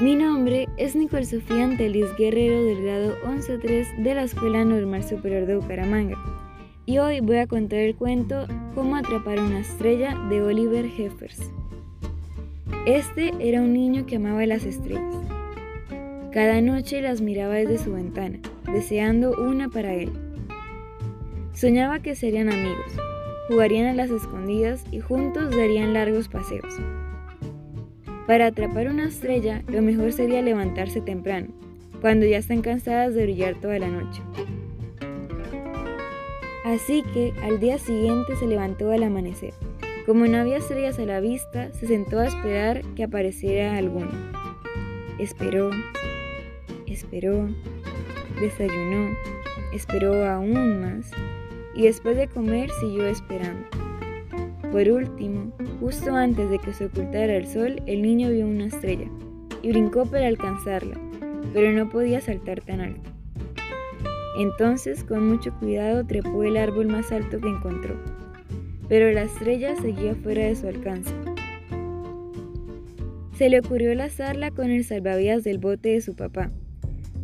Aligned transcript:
Mi 0.00 0.16
nombre 0.16 0.66
es 0.78 0.96
Nicole 0.96 1.26
Sofía 1.26 1.62
Antelis 1.62 2.16
Guerrero 2.16 2.64
del 2.64 2.82
grado 2.82 3.16
11.3 3.22 3.98
de 3.98 4.14
la 4.14 4.22
Escuela 4.22 4.64
Normal 4.64 5.04
Superior 5.04 5.44
de 5.44 5.56
Bucaramanga 5.56 6.16
y 6.86 6.96
hoy 6.96 7.20
voy 7.20 7.36
a 7.36 7.46
contar 7.46 7.80
el 7.80 7.94
cuento 7.94 8.46
Cómo 8.74 8.96
atrapar 8.96 9.38
una 9.38 9.60
estrella 9.60 10.18
de 10.30 10.40
Oliver 10.40 10.88
Jeffers. 10.88 11.52
Este 12.86 13.34
era 13.40 13.60
un 13.60 13.74
niño 13.74 14.06
que 14.06 14.16
amaba 14.16 14.46
las 14.46 14.64
estrellas. 14.64 15.14
Cada 16.32 16.62
noche 16.62 17.02
las 17.02 17.20
miraba 17.20 17.56
desde 17.56 17.76
su 17.76 17.92
ventana, 17.92 18.38
deseando 18.72 19.32
una 19.38 19.68
para 19.68 19.92
él. 19.92 20.10
Soñaba 21.52 22.00
que 22.00 22.14
serían 22.14 22.50
amigos, 22.50 22.90
jugarían 23.48 23.88
a 23.88 23.92
las 23.92 24.08
escondidas 24.08 24.82
y 24.90 25.00
juntos 25.00 25.50
darían 25.50 25.92
largos 25.92 26.28
paseos. 26.28 26.74
Para 28.26 28.46
atrapar 28.46 28.88
una 28.88 29.08
estrella, 29.08 29.62
lo 29.68 29.82
mejor 29.82 30.12
sería 30.12 30.42
levantarse 30.42 31.00
temprano, 31.00 31.48
cuando 32.00 32.26
ya 32.26 32.38
están 32.38 32.62
cansadas 32.62 33.14
de 33.14 33.24
brillar 33.24 33.60
toda 33.60 33.78
la 33.78 33.88
noche. 33.88 34.22
Así 36.64 37.02
que 37.14 37.32
al 37.42 37.58
día 37.58 37.78
siguiente 37.78 38.36
se 38.36 38.46
levantó 38.46 38.90
al 38.92 39.02
amanecer. 39.02 39.54
Como 40.06 40.26
no 40.26 40.38
había 40.38 40.58
estrellas 40.58 40.98
a 40.98 41.06
la 41.06 41.20
vista, 41.20 41.72
se 41.72 41.86
sentó 41.86 42.18
a 42.18 42.26
esperar 42.26 42.82
que 42.94 43.04
apareciera 43.04 43.76
alguna. 43.76 44.32
Esperó, 45.18 45.70
esperó, 46.86 47.48
desayunó, 48.40 49.14
esperó 49.72 50.26
aún 50.26 50.80
más 50.80 51.10
y 51.74 51.82
después 51.82 52.16
de 52.16 52.28
comer 52.28 52.70
siguió 52.80 53.06
esperando. 53.06 53.66
Por 54.70 54.88
último, 54.88 55.52
justo 55.80 56.14
antes 56.14 56.48
de 56.48 56.58
que 56.58 56.72
se 56.72 56.86
ocultara 56.86 57.34
el 57.34 57.46
sol, 57.46 57.82
el 57.86 58.02
niño 58.02 58.30
vio 58.30 58.46
una 58.46 58.66
estrella 58.66 59.08
y 59.62 59.70
brincó 59.70 60.06
para 60.06 60.28
alcanzarla, 60.28 60.96
pero 61.52 61.72
no 61.72 61.90
podía 61.90 62.20
saltar 62.20 62.60
tan 62.60 62.80
alto. 62.80 63.10
Entonces, 64.38 65.02
con 65.02 65.28
mucho 65.28 65.52
cuidado, 65.58 66.06
trepó 66.06 66.44
el 66.44 66.56
árbol 66.56 66.86
más 66.86 67.10
alto 67.10 67.40
que 67.40 67.48
encontró, 67.48 67.96
pero 68.88 69.10
la 69.12 69.24
estrella 69.24 69.74
seguía 69.74 70.14
fuera 70.14 70.44
de 70.44 70.54
su 70.54 70.68
alcance. 70.68 71.12
Se 73.36 73.48
le 73.48 73.58
ocurrió 73.58 73.92
lazarla 73.94 74.52
con 74.52 74.70
el 74.70 74.84
salvavidas 74.84 75.42
del 75.42 75.58
bote 75.58 75.88
de 75.88 76.00
su 76.00 76.14
papá, 76.14 76.52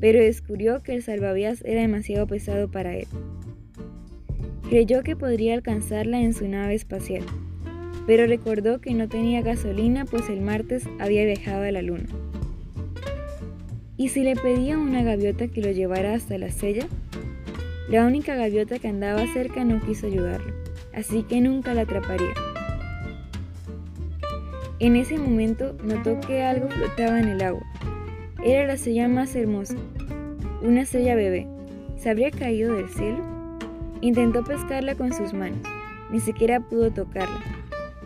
pero 0.00 0.18
descubrió 0.18 0.82
que 0.82 0.94
el 0.94 1.02
salvavidas 1.02 1.62
era 1.64 1.82
demasiado 1.82 2.26
pesado 2.26 2.68
para 2.70 2.96
él. 2.96 3.06
Creyó 4.68 5.04
que 5.04 5.14
podría 5.14 5.54
alcanzarla 5.54 6.20
en 6.20 6.34
su 6.34 6.48
nave 6.48 6.74
espacial, 6.74 7.22
pero 8.04 8.26
recordó 8.26 8.80
que 8.80 8.94
no 8.94 9.08
tenía 9.08 9.40
gasolina 9.40 10.04
pues 10.04 10.28
el 10.28 10.40
martes 10.40 10.88
había 10.98 11.24
viajado 11.24 11.62
a 11.62 11.70
la 11.70 11.82
luna. 11.82 12.08
¿Y 13.96 14.08
si 14.08 14.24
le 14.24 14.34
pedía 14.34 14.76
una 14.76 15.04
gaviota 15.04 15.46
que 15.46 15.62
lo 15.62 15.70
llevara 15.70 16.14
hasta 16.14 16.36
la 16.36 16.50
sella? 16.50 16.88
La 17.88 18.04
única 18.04 18.34
gaviota 18.34 18.80
que 18.80 18.88
andaba 18.88 19.24
cerca 19.32 19.64
no 19.64 19.80
quiso 19.80 20.08
ayudarlo, 20.08 20.52
así 20.92 21.22
que 21.22 21.40
nunca 21.40 21.72
la 21.72 21.82
atraparía. 21.82 22.34
En 24.80 24.96
ese 24.96 25.16
momento 25.16 25.76
notó 25.84 26.18
que 26.26 26.42
algo 26.42 26.68
flotaba 26.68 27.20
en 27.20 27.28
el 27.28 27.40
agua. 27.40 27.64
Era 28.44 28.66
la 28.66 28.72
estrella 28.72 29.06
más 29.06 29.36
hermosa, 29.36 29.76
una 30.60 30.82
estrella 30.82 31.14
bebé. 31.14 31.46
¿Se 31.98 32.10
habría 32.10 32.32
caído 32.32 32.74
del 32.74 32.88
cielo? 32.88 33.35
Intentó 34.06 34.44
pescarla 34.44 34.94
con 34.94 35.12
sus 35.12 35.34
manos, 35.34 35.58
ni 36.12 36.20
siquiera 36.20 36.60
pudo 36.60 36.92
tocarla. 36.92 37.40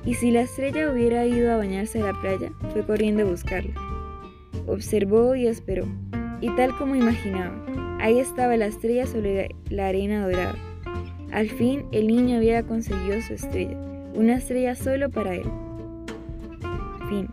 Y 0.03 0.15
si 0.15 0.31
la 0.31 0.41
estrella 0.41 0.91
hubiera 0.91 1.27
ido 1.27 1.53
a 1.53 1.59
bañarse 1.59 2.01
a 2.01 2.07
la 2.07 2.19
playa, 2.19 2.51
fue 2.73 2.87
corriendo 2.87 3.23
a 3.23 3.27
buscarla. 3.27 3.75
Observó 4.67 5.35
y 5.35 5.47
esperó, 5.47 5.85
y 6.41 6.49
tal 6.57 6.75
como 6.79 6.95
imaginaba, 6.95 7.55
ahí 8.01 8.19
estaba 8.19 8.57
la 8.57 8.65
estrella 8.65 9.07
sobre 9.07 9.55
la 9.69 9.89
arena 9.89 10.27
dorada. 10.27 10.57
Al 11.33 11.51
fin 11.51 11.85
el 11.93 12.07
niño 12.07 12.39
había 12.39 12.63
conseguido 12.63 13.21
su 13.21 13.35
estrella, 13.35 13.77
una 14.15 14.37
estrella 14.37 14.77
solo 14.77 15.11
para 15.11 15.35
él. 15.35 15.51
Fin. 17.11 17.29